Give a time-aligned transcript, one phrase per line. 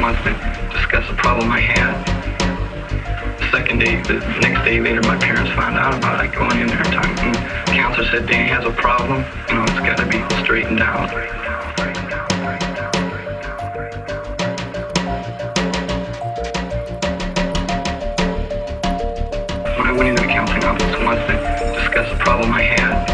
[0.00, 0.30] wants to
[0.72, 2.04] discuss a problem I had.
[3.38, 6.32] The second day, the next day later, my parents found out about it.
[6.32, 9.24] Going in there and talking, and the counselor said Danny has a problem.
[9.48, 11.10] You know, it's got to be straightened out.
[19.78, 21.34] When I went into the counseling office once to
[21.80, 23.06] discuss a problem I had,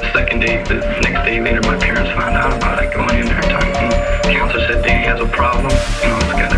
[0.00, 2.92] the second day, the next day later, my parents found out about it.
[2.94, 3.49] Going in there
[4.52, 5.70] the said Danny has a problem.
[6.02, 6.49] You know,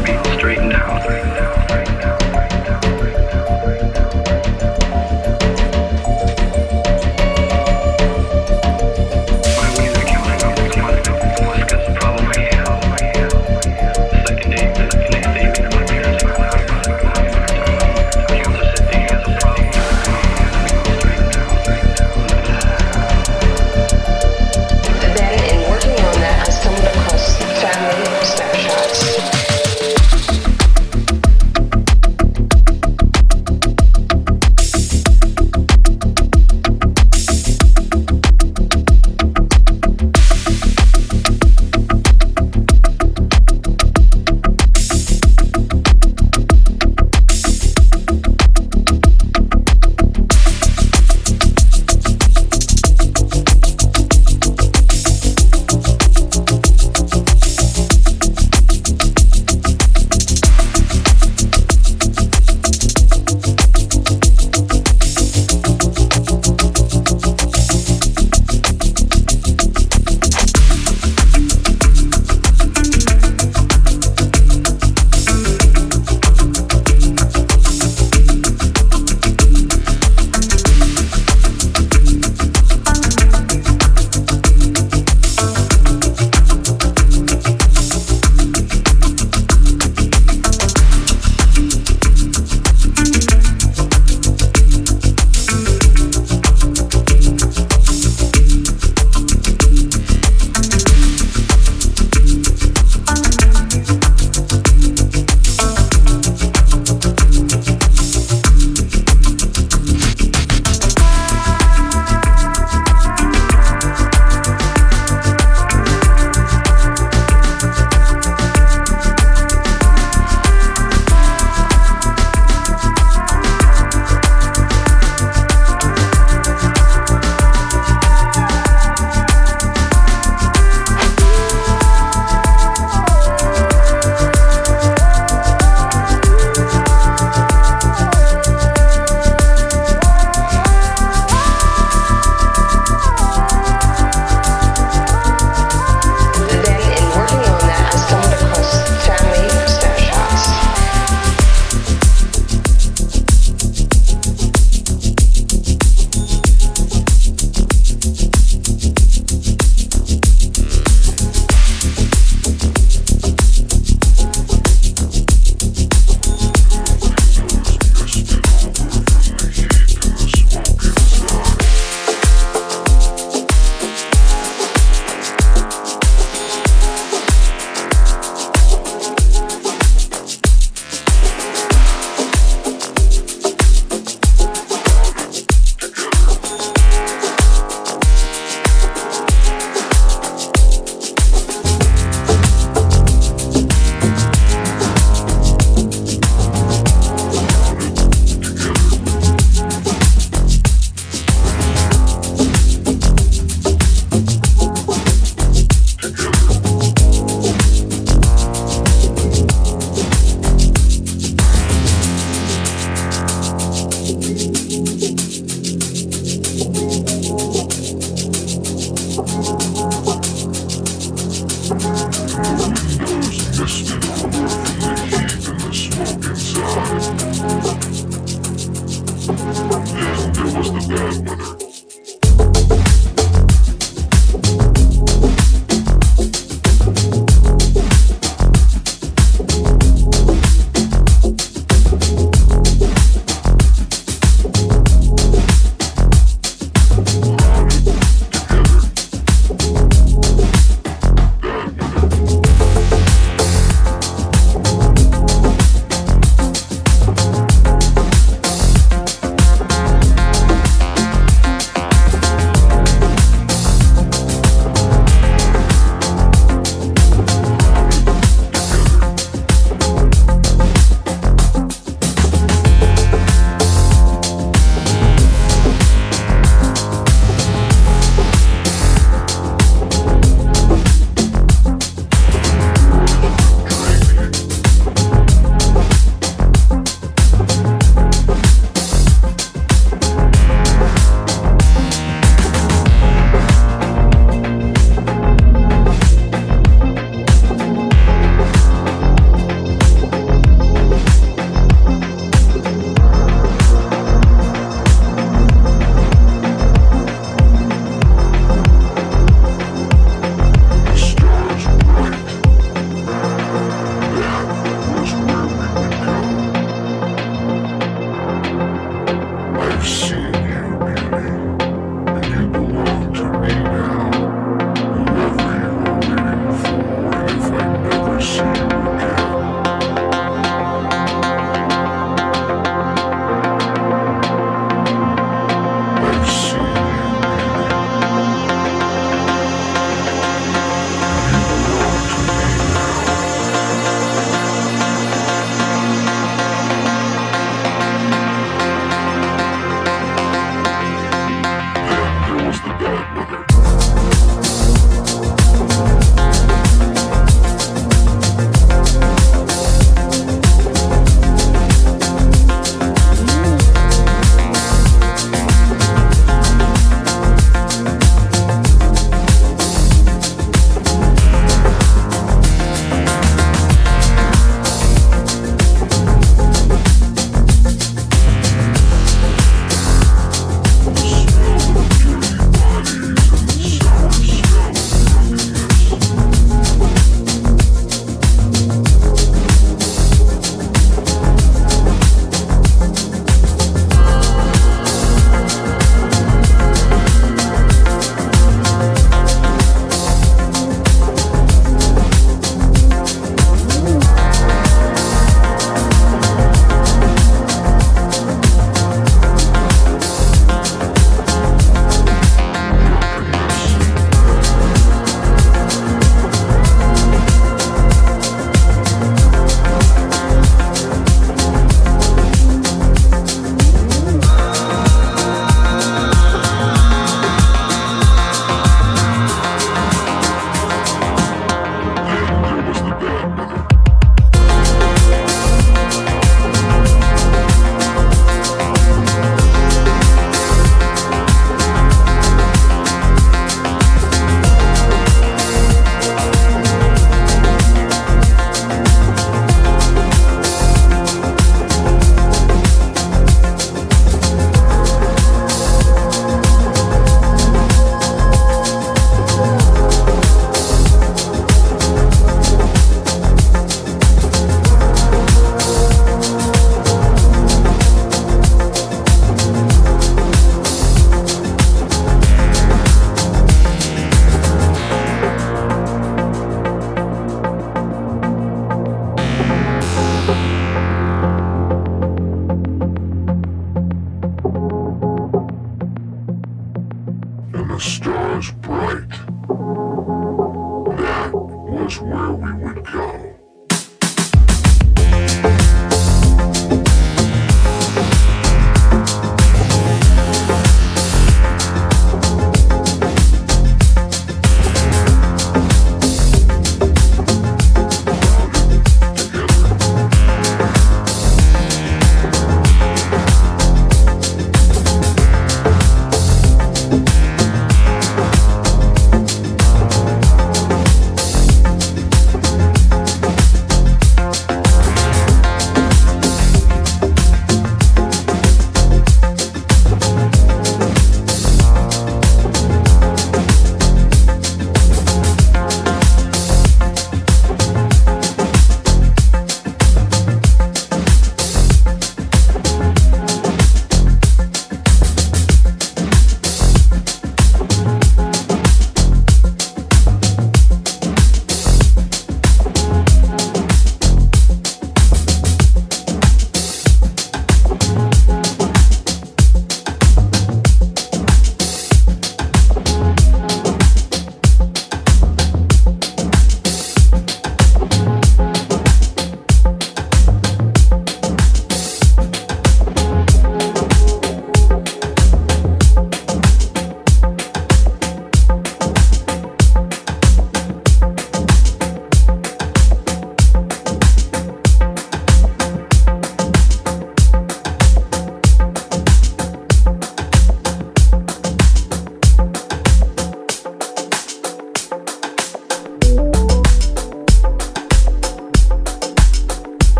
[230.93, 231.62] grandmother.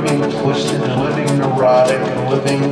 [0.00, 2.62] Living twisted and living neurotic and living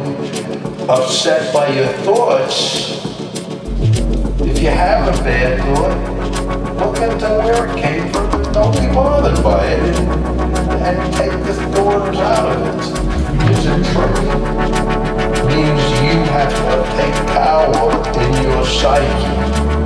[0.88, 3.04] upset by your thoughts,
[4.40, 5.96] if you have a bad thought,
[6.78, 8.52] look into where it came from.
[8.52, 9.96] Don't be bothered by it
[10.82, 12.82] and, take the thoughts out of it.
[13.50, 14.16] It's a trick.
[15.46, 19.81] Means you have to take power in your psyche.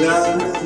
[0.00, 0.57] lugar.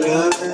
[0.00, 0.49] love.